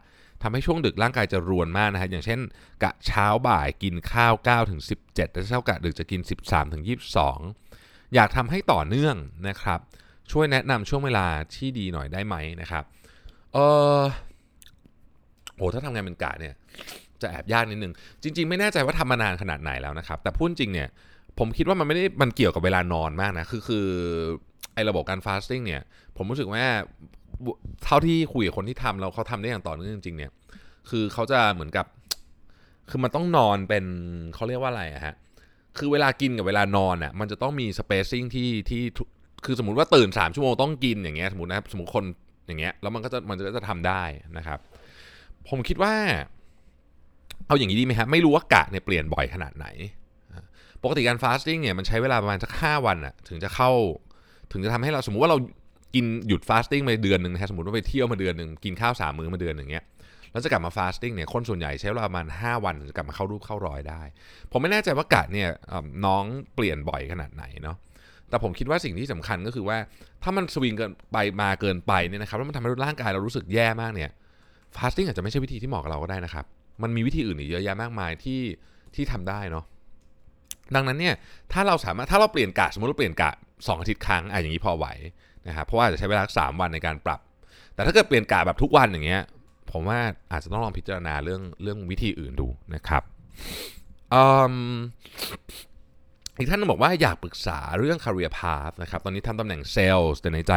[0.44, 2.40] ทำให้ช่วงดึกร่างกายจะรวนมากนะฮะอย่างเช่น
[2.84, 6.84] กะเช้าบ่ายกินข้าว9ถึง17แต่เช้ากะดึกจะกิน 13ถึง
[7.46, 9.16] 22 อยากทำให้ต่อเนื่อง
[9.48, 9.80] นะครับ
[10.32, 12.84] ช่วยแนะนำช่วงเวลาที่ดีหน่อยได้ไหมนะครับ
[13.54, 13.58] เอ
[13.98, 14.00] อ
[15.56, 16.54] โหถ้าทำงานเป็นกะเนี่ย
[17.22, 20.90] จะแอบยากนิดนึง จริง ๆ ไม่แน่ใจว่าทำมานานขนาดไหนแล้วนะครับ แต่พูดจริงเนี่ย
[21.40, 23.86] ผมคิดว่ามันไม่ได้มันเกี่ยวกับเวลานอนมากนะ คือคือ
[24.74, 25.82] ไอ้ระบบการฟาสติ้งเนี่ย
[26.18, 26.66] ผมรู้สึกว่า
[27.84, 30.32] เท่าที่คุยกับคนที่ทำแล้วเขาทำได้อย่างต่อเนื่องจริงๆเนี่ย
[30.90, 31.86] คือเขาจะเหมือนกับ
[32.90, 33.86] คือมันต้องนอนเป็น
[34.36, 35.16] เขาเรียกว่าอะไรอะฮะ
[35.78, 38.84] คือเวลากินกับเวลานอนอะมันจะต้องมีสเปซซิ่งที่ที่
[39.48, 42.04] คือสมมติว่าตื่น3ชั่วโมงต้องกินอย่างเงี้ยสมมตินะครับสมมติคน
[42.48, 44.04] อย่างเงี้ยแล้วมันก็จะมันก็จะทำได้
[44.38, 44.60] นะครับ
[45.50, 45.94] ผมคิดว่า
[47.48, 49.68] เอาอย่างนี้ดีไหมครับไม่รู้ว่ากะเนี่ยเปลี่ยนบ่อยขนาดไหน
[50.84, 53.72] ปกติการฟาสติ้งเนี่ยมันใช้เวลาประมาณสักห้าวันอะถึงจะเข้า
[54.52, 55.38] ถึงจะทำให้เราสมมุติว่าเรา
[55.96, 59.86] กินหยุด fasting มาเดือนหนึ่งนะฮะสมมติว่าไปเที่ยวมาเดือนหนึ่งกินข้าวสามมื้อมาเดือนหนึ่งเงี้ย
[60.32, 64.02] แล้วจะกลับมา fasting เนี่ยคนส่วนใหญ่ใช้เวลาประมาณ5วันถึงจะกลับมาเข้ารูปเข้ารอยได้
[64.52, 65.50] ผมไม่แน่ใจว่ากะเนี่ย
[66.06, 66.24] น้อง
[66.56, 67.78] เปลี่ยนบ่อยขนาดไหนเนาะ
[68.30, 69.78] แต่ผมคิดว่าสิ่งที่สำคัญก็คือว่า
[70.24, 74.12] ถ้ามันสวิงเกินไปมาเกินไปเนี่ยนะครับแล้วมันทำให้ร่างกายเรารู้สึกแย่มากเนี่ย
[74.76, 76.46] fasting อาจจะไม่ใช่วิธีที่เหมาะกับเราก็ได้นะครับ
[76.84, 78.42] มันมีวิธีอื่นอีกเยอะแยะมากมายที่
[78.96, 79.66] ที่ทำได้เนาะ
[80.76, 81.16] ดังนั้นเนี่ย
[81.54, 84.86] ถ้าเราสามารถถ้าเราเปลี่ยนกะสมมติเราเปลี่ยนกะ2อาทิตย์ครั้งอะอย่างนี้พอไหว
[85.48, 87.20] นะครับเพราะว่าจะใช้เวลาสามวันในการปรับ
[87.74, 89.24] แต่ถ้าเกิดเปลี่ยนกะแบบทุกวันอย่างเงี้ย
[89.72, 90.00] ผมว่า
[90.32, 93.04] อาจจะต้องลองพิจารณาเรื่องเรื่องวิธีอื่นดูนะครับ
[96.40, 100.54] อีกท่านบอกว่าอยากปรึกษาเรื่อง career path นะครับ ตอนนี้ทำตำแหน่งเซลล์แต่ในใจ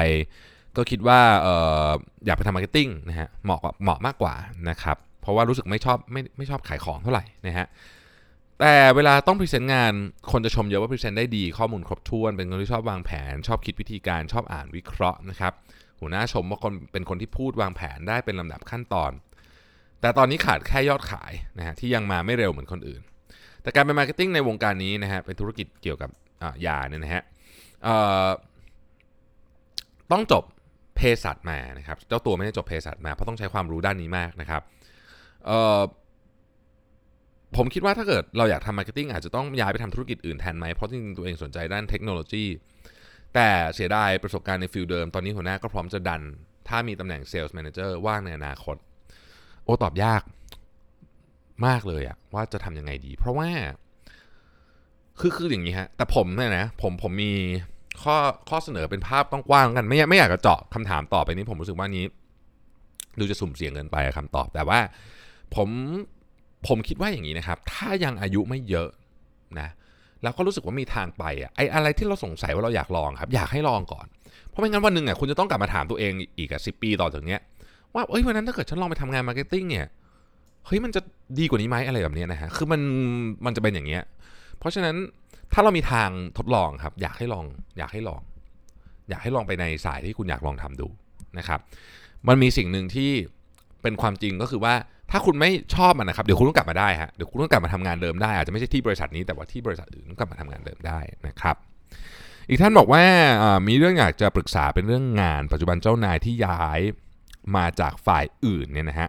[0.77, 1.49] ก็คิดว่าอ
[1.87, 1.91] อ
[2.27, 4.35] อยากไปทำ marketing นะฮะเหมาะเหมาะมากกว่า
[4.71, 7.67] นะครับ เพราะว่ารู้สึกไม่ชอบไม่ไม่ชอบขายของเท่าไหร่นะฮะ
[8.61, 9.93] แต่เวลาต้อง present งาน
[10.33, 15.53] คนจะชมเยอะว่า present ได้ดีข้อมูลครบถ้วน เป็นคนที่ชอบวางแผน ชอบคิดวิธีการชอบอ่านวิเคราะห์นะครับ
[16.01, 19.13] หัวหน้าชมว่าคนเป็นคนที่พูดวางแผนได้เป็นลำดับขั้นตอน
[20.01, 23.03] แต่ตอนนี้ขาดแค่ยอดขายนะฮะที่ยังมาไม่เร็วเหมือนคนอื่น
[23.63, 26.11] แต่การเป็น marketing ในวงการนี้นะฮะเป็นธุรกิจเกี่ยวกับ
[26.67, 27.23] ยาเนี่ยนะฮะ
[30.13, 30.45] ต้องจบ
[30.97, 34.63] เภสัชมานะครับเจ้าตัวไม่ได้จบเภสัชมาเพราะต้องใช้ความรู้ด้านนี้มากนะครับ
[37.57, 42.45] ผมคิดว่าถ้าเกิดเราอยากทำ marketing อาจจะต้องย้ายไปทำธุรกิจอื่นแทนไหมเพราะจริงๆตัวเองสนใจด้านเทคโนโลยี
[43.35, 46.23] แต่เสียดายประสบการณ์ใน field เดิม ตอนนี้หัวหน้าก็พร้อมจะดัน
[46.69, 48.77] ถ้ามีตำแหน่ง sales manager ว่างในอนาคต
[49.65, 50.23] โอ้ตอบยาก
[51.67, 53.49] มากเลยอะว่าจะทำยังไงดี เพราะว่า
[55.21, 57.33] คือคืออย่างนี้ฮะ แต่ผมเนี่ยนะผมผมมี
[58.03, 58.17] ข้อ
[58.49, 62.05] ข้อเสนอเป็นภาพกว้างๆกัน ไม่ไม่อยากจะเจาะคำถามต่อไปนี้ ผมรู้สึกว่านี้
[63.19, 64.79] ดูจะสุ่มเสี่ยงเกินไปคำตอบ แต่ว่า
[65.55, 65.69] ผม
[66.69, 68.89] ผมคิดว่าอย่างนี้นะครับ ถ้ายังอายุไม่เยอะ
[69.61, 69.69] นะ
[70.23, 74.07] แล้วก็รู้สึกว่ามีทางไปอะไออะไรที่เราสงสัยว่าเราอยากลองครับ อยากให้ลองก่อน
[74.49, 77.41] เพราะไม่งั้นวันหนึ่งอะคุณจะต้องกลับมาถามตัวเองอีกอะสิบปีต่อจากเนี้ย
[77.95, 79.87] ว่าเอ้ยวันนั้นถ้าเกิดฉันลองไปทำงาน marketing เนี่ย
[80.67, 81.01] เฮ้ยมันจะ
[81.39, 82.81] ดีกว่านี้ไหมอะไรแบบนี้นะฮะคือมัน
[83.47, 84.03] มันจะเป็นอย่างเงี้ย
[84.59, 84.97] เพราะฉะนั้น
[85.53, 87.45] ถ้าเรามีทางทดลองครับ อยากให้ลอง
[87.79, 88.21] อยากให้ลอง
[89.09, 90.89] อยากให้ลองไปในสายที่คุณอยากลองทำดู
[91.39, 91.61] นะครับ
[92.29, 93.11] มันมีสิ่งหนึ่งที่
[93.83, 94.75] เป็นความจริงก็คือว่า
[95.11, 101.57] ถ้าคุณไม่ชอบมันนะครับเดี๋ยวคุณต้องกลับมาได้ฮะเดี๋ยวคุณต้องกลับมาทำงานเดิมได้อาจจะไม่ใช่ที่บริษัทนี้แต่ว่าที่บริษัทอื่นต้องกลับมาทำงานเดิมได้นะครับ
[102.49, 103.05] อีกท่านบอกว่า
[103.69, 106.81] มีเรื่องอยากจะปรึกษาเป็นเรื่องงาน ปัจจุบันเจ้านายที่ย้าย
[107.57, 109.09] มาจากฝ่ายอื่นเนี่ยนะฮะ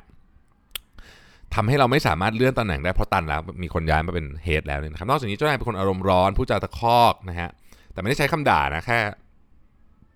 [1.55, 7.49] ทำให้เราไม่สามารถเลื่อนตำแหน่งได้เพราะตันแล้วมีคนย้ายมาเป็นเฮดแล้วเนี่ยนะครับนอกจากนี้เจ้านายเป็นคนอารมณ์ร้อนผู้จาตะคอกนะฮะ
[7.93, 8.99] แต่ไม่ได้ใช้คำด่านะแค่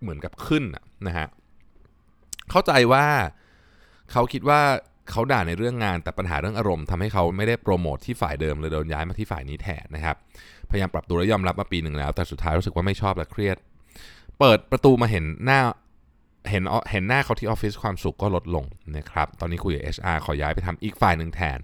[0.02, 0.64] เหมือนกับขึ้น
[1.08, 1.28] นะฮะ
[2.52, 3.06] เข้าใจว่า
[4.12, 4.60] เขาคิดว่า
[5.12, 10.16] เขาด่าในเรื่องงานแต่ปัญหาเรื่องอารมณ์ทำให้เขาไม่ได้โปรโมทที่ฝ่ายเดิมเลยโดนย้ายมาที่ฝ่ายนี้แทนนะครับ
[10.70, 13.58] พยายามปรับตัวและยอมรับมาปีหนึ่งแล้ว แต่สุดท้ายรู้สึกว่าไม่ชอบและเครียด
[14.40, 15.60] เปิดประตูมาเห็นหน้า
[16.50, 18.66] เห็นเห็นหน้าเขาที่ออฟฟิศความสุขก็ลดลง
[18.98, 21.60] นะครับตอนนี้คุยกับ HR ขอย้ายไปทำอีกฝ่ายหนึ่งแทน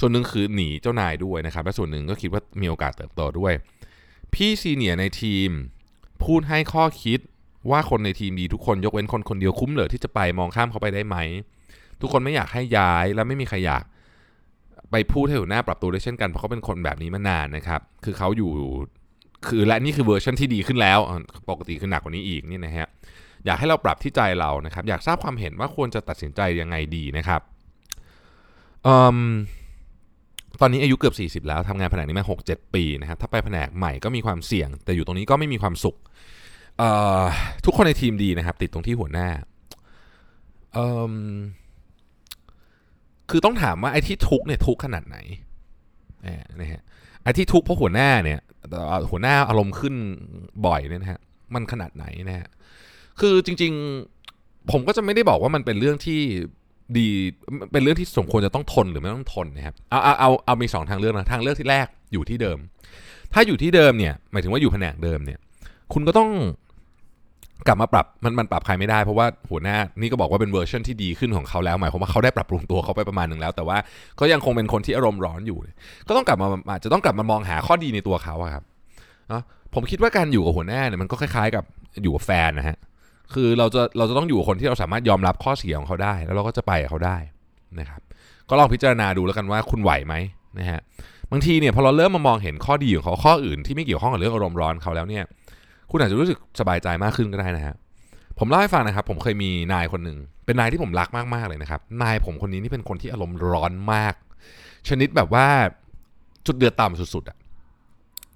[0.00, 3.52] ส่วนหนึ่งคือหนีเจ้านายด้วยนะครับ และส่วนหนึ่งก็คิดว่ามีโอกาสเติบโตด้วย
[4.34, 5.50] พี่ซีเนียในทีม
[6.24, 7.18] พูดให้ข้อคิด
[7.70, 11.16] ว่าคนในทีมดีทุกคนยกเว้นคนคนเดียวคุ้มเหลือที่จะไปมองข้ามเขาไปได้ไหม
[12.00, 13.84] ทุกคนไม่อยากให้ย้ายและไม่มีใครอยาก
[14.90, 18.50] ไปพูดให้หัวหน้าปรับตัวได้เช่นกันเพราะเขาเป็นคนแบบนี้มานานนะครับคือเขาอยู่
[19.48, 20.98] คือและนี่คือเวอร์ชันที่ดีขึ้นแล้ว
[21.50, 22.88] ปกติคือหนักกว่านี้อีกนี่นะฮะ
[23.46, 27.40] อยากให้เราปรับที่ใจเรานะครับ อยากทราบความเห็นว่าควรจะตัดสินใจยังไงดีนะครับ
[28.86, 28.88] อ
[30.60, 35.96] ตอนนี้อายุเกือบ 40 แล้วทำงานแผนกนี้มา 6-7 ปีนะครับถ้าไปแผนกใหม่ก็มีความเสี่ยง แต่อยู่ตรงนี้ก็ไม่มีความสุข
[37.64, 39.28] ทุกคนในทีมดีนะครับ ติดตรงที่หัวหน้า
[43.30, 45.18] คือต้องถามว่าไอ้ที่ทุกเนี่ยทุกขนาดไหน
[46.60, 46.82] นะฮะ
[47.22, 48.40] ไอ้ที่ทุกเพราะหัวหน้าเนี่ย
[49.10, 49.94] หัวหน้าอารมณ์ขึ้น
[50.66, 51.20] บ่อยเนี่ยนะฮะ
[51.54, 52.48] มันขนาดไหนนะฮะ
[53.20, 53.72] คือจริง
[54.20, 56.20] ๆ ผมก็จะไม่ได้บอกว่ามันเป็นเรื่องที่
[56.98, 57.08] ดี
[57.72, 62.58] เป็นเรื่องที่สมควรจะต้องทนหรือไม่ต้องทนนะครับ เอาเอาเอาเอามีสองทางเลือกนะ ทางเลือกที่แรกอยู่ที่เดิม
[63.32, 65.38] ถ้าอยู่ที่เดิมเนี่ย หมายถึงว่าอยู่แผนกเดิมเนี่ย
[65.92, 66.30] คุณก็ต้อง
[67.66, 73.78] กลับมาปรับมันมันปรับใครไม่ได้เพราะว่าหัวหน้านี่ก็บอกว่าเป็นเวอร์ชันที่ดีขึ้นของเขาแล้วหมายความว่าเขาได้ปรับปรุงตัวเขาไปประมาณหนึ่งแล้ว แต่ว่า
[74.20, 75.58] ก็ยังคงเป็นคนที่อารมณ์ร้อนอยู่
[76.08, 78.64] ก็ต้องกลับมาอาจจะต้องกลับมามองหาข้อดีในตัวเขาครับ
[79.28, 79.42] เนาะ
[79.74, 81.64] ผมคิดว่าการอยู่กับหัวหน้าเนี่ยมันก็คล้ายๆ กับ
[82.02, 82.76] อยู่กับแฟนนะฮะ
[83.34, 87.16] คือเราจะเราจะต้องอยู่คนที่เราสามารถยอมรับข้อเสียของเขาได้ แล้วเราก็จะไปกับเขาได้
[87.80, 88.00] นะครับ
[88.48, 90.14] ก็ลองพิจารณาดูแล้วกันว่าคุณไหวไหม
[90.58, 90.80] นะฮะ
[91.30, 95.24] บางทีเนี่ยพอเราเริ่มมามองเห็นข้อดีของเขาข้ออื่นที่ไม่เกี่ยวข้องกับเรื่องอารมณ์ร้อนเขาแล้วเนี่ย
[95.90, 97.74] คุณอาจจะรู้สึกสบายใจมากขึ้นก็ได้นะฮะ
[98.38, 104.14] ผมเล่าให้ฟังนะครับ ผมเคยมีนายคนหนึ่งเป็นนายที่ผมรักมากๆเลยนะครับ นายผมคนนี้นี่เป็นคนที่อารมณ์ร้อนมาก
[104.88, 105.46] ชนิดแบบว่า
[106.46, 107.36] จุดเดือดต่ำสุดๆอะ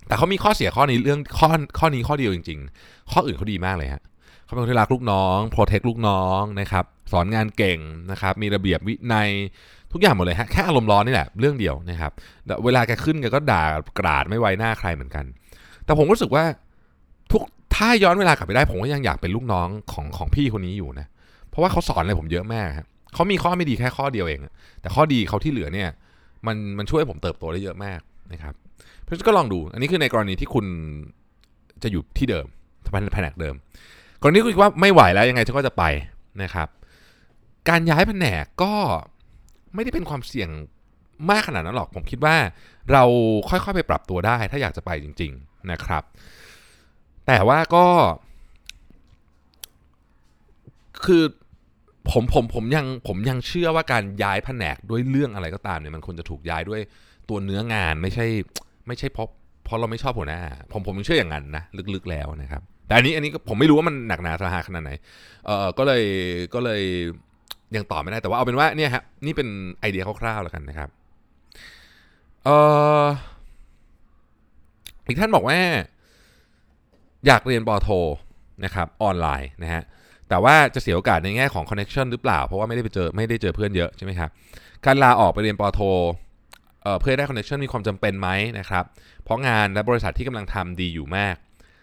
[0.06, 4.02] แต่เขามีข้อเสียข้อนี้เรื่องข้อข้อนี้ข้อเดียวจริง ๆ ข้ออื่นเขาดีมากเลยฮะ
[4.52, 7.78] เขาเป็นคนที่รักลูกน้องโปรเทคลูกน้องนะครับสอนงานเก่ง
[8.10, 9.28] นะครับมีระเบียบวินัย
[9.92, 12.12] ทุกอย่างหมดเลยฮะแค่อารมณ์ร้อนนี่แหละเรื่องเดียวนะครับ
[12.64, 13.64] เวลาแกขึ้นแกก็ด่า
[13.98, 15.24] กราดไม่ไว้หน้าใครเหมือนกัน
[15.84, 16.44] แต่ผมรู้สึกว่า
[17.30, 17.42] ทุก
[17.74, 21.06] ถ้าย้อนเวลากลับไปได้ ผมก็ยังอยากเป็นลูกน้องของของพี่คนนี้อยู่นะ
[21.48, 24.40] เพราะว่าเขาสอนอะไรผมเยอะมากครับเขามีข้อไม่ดีแค่ข้อเดียวเอง
[24.80, 25.90] แต่ข้อดีเขาที่เหลือเนี่ย
[26.46, 28.00] มันมันช่วยผมเติบโตได้เยอะมาก
[28.32, 28.54] นะครับ
[29.00, 30.66] เพราะฉะนั้นก็ลองดู อันนี้คือในกรณีที่คุณ
[31.82, 32.46] จะอยู่ที่เดิม
[32.84, 33.54] ทำแผนกเดิม
[34.22, 35.84] กรณีคิดว่าไม่ไหวแล้วยังไงฉันก็จะไป
[36.42, 36.68] นะครับ
[37.68, 38.72] การย้ายแผนกก็
[39.74, 40.48] ไม่ได้เป็นความเสี่ยง
[41.30, 42.36] มากขนาดนั้นหรอก ผมคิดว่า
[42.92, 43.04] เรา
[43.48, 46.02] ค่อยๆไปปรับตัวได้ ถ้าอยากจะไปจริง ๆนะครับ
[47.26, 47.86] แต่ว่าก็
[51.04, 51.22] คือ
[52.10, 56.80] ผมผมผมยังผมยังเชื่อว่าการย้ายแผนกด้วยเรื่องอะไรก็ตามเนี่ยมันควรจะถูกย้ายด้วย
[57.28, 58.26] ตัวเนื้องานไม่ใช่
[58.86, 59.28] ไม่ใช่เพราะ
[59.64, 60.40] เพราะเราไม่ชอบหัวหน้า
[60.72, 64.92] ผมผมยังเชื่ออย่างนั้นนะลึกๆแล้วนะครับแต่อันนี้อันนี้ผมไม่รู้ว่ามันหนักหนาสาหัสขนาดไหน
[65.46, 66.02] เออก็เลย
[66.54, 66.82] ก็เลย
[67.76, 69.48] ยังตอบไม่ได้แต่ว่าเอาเป็นว่าเนี่ยฮะนี่เป็น
[69.80, 70.88] ไอเดียคร่าวๆแล้วกันนะครับ
[72.44, 72.48] เอ
[73.02, 73.04] อ
[75.06, 75.58] อีกท่านบอกว่า
[77.26, 77.88] อยากเรียนปอโท
[78.64, 79.82] นะครับออนไลน์นะฮะ
[80.28, 84.30] แต่ว่าจะเสียโอกาสในแง่ของ connection หรือเปล่า เพราะว่าไม่ได้ไปเจอไม่ได้เจอเพื่อนเยอะใช่ไหมครับ
[84.84, 88.84] การลาออกไปเรียนปอโทเพื่อได้ connection มีความจำเป็นไหมนะครับ
[89.24, 91.36] เพราะงานและบริษัทที่กำลังทำดีอยู่มาก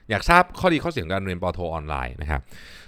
[0.10, 2.41] อยากทราบข้อดีข้อเสียของการเรียนปอโทออนไลน์นะครับ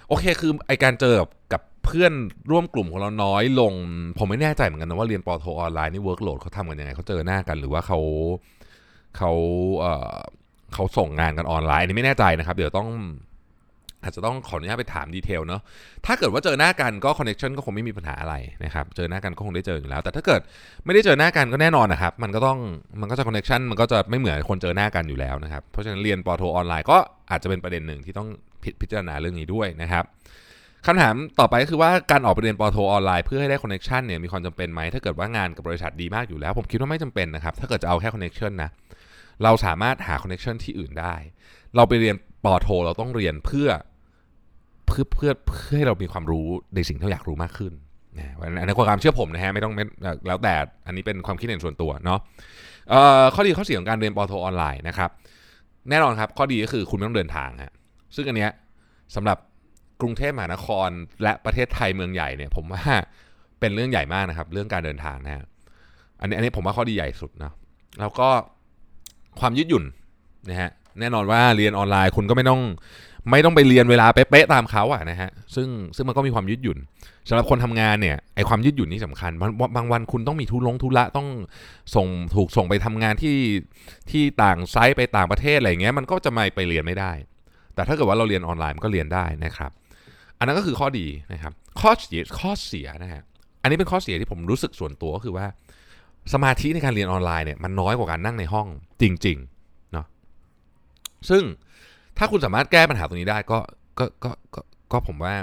[0.08, 1.14] โอเคคือไอการเจอ
[1.52, 2.12] กับเพื่อน
[2.50, 3.72] ร่วมกลุ่มของเราน้อยลง
[4.18, 7.98] ผมไม่แน่ใจเหมือนกันนะว่าเรียนปอโทออนไลน์นี่ workload เขาทำกันยังไงเขาเจอหน้ากันหรือว่าเขา
[9.16, 9.32] เขา
[9.80, 12.88] เเขาส่งงานกันออนไลน์นี่ไม่แน่ใจนะครับ เดี๋ยวต้อง
[14.02, 15.60] อาจจะต้องขออนุญาตไปถาม detail เนาะ
[16.06, 18.34] ถ้าเกิดว่าเจอหน้ากันก็คอนเน c ชันก็คงไม่มีปัญหาอะไร
[18.64, 20.40] นะครับเจอหน้ากันก็คงได้เจออยู่แล้ว แต่ถ้าเกิด
[20.84, 22.58] ไม่ได้เจอหน้ากันก็แน่นอนนะครับมันก็ต้อง
[23.00, 26.98] มันก็จะคอนเน c ชันมันก็จะไม่เหมือนคนเจอหน้ากันอยู่แล้วนะครับเพราะฉะนั้นเรียนปอโทออนไลน์ก็
[27.30, 28.28] อาจจะเป็นประเด็นหนึ่งที่ต้อง
[28.62, 30.04] พิพิจารณาเรื่องนี้ด้วยนะครับ
[30.86, 38.70] คำถามต่อไปก็คือว่าการออกไปเรียนปอโทออนไลน์เพื่อให้ได้คอนเน c ชันเนี่ยมีความจำเป็นไหมถ้าเกิดว่างานกับบริษัทดีมากอยู่แล้ว ผมคิดว่าไม่จำเป็นนะครับถ้าเกิดจะเอาแค่คอนเน c ชันนะ
[39.42, 41.14] เราสามารถหาคอนเน c ชันที่อื่นได้
[41.76, 47.72] เราไปเรียนปอโท เราต้องเรียนเพื่อเพื่อเพื่อเพื่อให้เรามีความรู้ในสิ่งที่เราอยากรู้มากขึ้น
[48.18, 49.84] นะอันนี้ความเชื่อผมนะฮะไม่ต้องไม่
[50.26, 50.54] แล้วแต่
[50.86, 52.18] อันนี้เป็นความคิดเห็นส่วนตัวเนาะ
[53.34, 55.10] ข้อดีข้อเสียของการเรียนปอโทออนไลน์นะครับ
[55.90, 57.72] แน่นอนครับ ข้อดีก็คือคุณไม่ต้องเดินทางฮะ
[58.14, 58.50] ซึ่งอันเนี้ย
[59.14, 59.38] สำหรับ
[60.00, 60.88] กรุงเทพมหานคร
[61.22, 62.82] และประเทศไทยเมืองใหญ่เนี่ย ผมว่า
[63.60, 65.44] เป็นเรื่องใหญ่มากนะครับ เรื่องการเดินทางนะฮะ
[66.20, 67.52] อันนี้อันนี้ผมว่าข้อดีใหญ่สุดนะ
[68.00, 68.28] แล้วก็
[69.40, 69.84] ความยืดหยุ่น
[70.48, 72.60] นะฮะแน่นอนว่าเรียนออนไลน์คุณก็ไม่ต้อง
[73.30, 76.78] ไม่ต้องไปเรียนเวลาเป๊ะๆตามเขาอะนะฮะซึ่งซึ่งมันก็มีความยืดหยุ่น
[77.28, 81.28] สำหรับคนทำงานเนี่ยไอความยืดหยุ่นนี่สำคัญบางบางวันคุณต้องมีทุลงทุระต้อง
[81.94, 83.36] ส่งถูกส่งไปทำงานที่
[84.10, 87.12] ที่ต่างไซต์ไปต่างประเทศอะไรเงี้ยมันก็จะไม่ไปเรียนไม่ได้
[87.74, 89.70] แต่ถ้าเกิดว่าเราเรียนออนไลน์มันก็เรียนได้นะครับ
[90.38, 93.22] อันนั้นก็คือข้อดีนะครับข้อเสียข้อเสียนะฮะ
[93.62, 95.46] อันนี้เป็นข้อเสียที่ผมรู้สึกส่วนตัวก็คือว่า
[96.32, 98.66] สมาธิในการเรียนออนไลน์เนี่ยมันน้อยกว่าการนั่งในห้อง
[99.02, 100.06] จริงๆเนาะ
[101.30, 101.42] ซึ่ง
[102.18, 103.58] ถ้าคุณสามารถแก้ปัญหาตรงนี้ได้ก็
[103.98, 104.60] ก็ก็ก็
[104.92, 105.34] ก็ผมว่า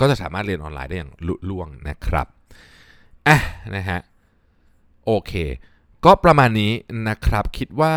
[0.00, 2.26] ก็จะสามารถเรียนออนไลน์ได้อย่างลุล่วงนะครับ
[3.28, 3.38] อะ
[3.76, 4.00] นะฮะ
[5.06, 5.32] โอเค
[6.04, 6.72] ก็ประมาณนี้
[7.08, 7.96] นะครับคิดว่า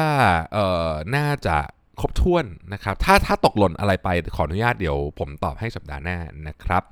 [0.54, 1.58] เอ่อน่าจะ
[2.00, 6.84] ครบถ้วนนะครับ ถ้าถ้าตกหล่นอะไรไปขออนุญาตเดี๋ยวผมตอบให้สัปดาห์หน้านะครับ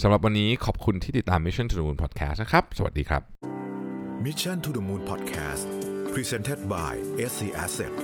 [0.00, 3.22] สำหรับวันนี้ขอบคุณที่ติดตาม Mission to the Moon Podcast นะครับ สวัสดีครับ
[4.26, 5.66] Mission to the Moon Podcast
[6.14, 6.92] Presented by
[7.30, 7.94] SC Asset